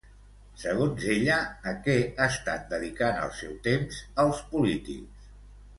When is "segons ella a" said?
0.61-1.73